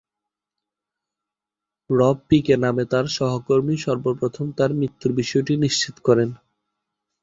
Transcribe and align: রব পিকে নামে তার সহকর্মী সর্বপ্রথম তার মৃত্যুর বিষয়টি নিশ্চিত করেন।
রব 1.89 2.17
পিকে 2.29 2.55
নামে 2.57 2.83
তার 2.91 3.05
সহকর্মী 3.17 3.75
সর্বপ্রথম 3.77 4.47
তার 4.57 4.71
মৃত্যুর 4.73 5.11
বিষয়টি 5.13 5.53
নিশ্চিত 5.57 5.95
করেন। 6.07 6.29